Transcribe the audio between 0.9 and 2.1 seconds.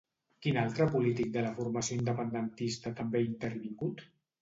polític de la formació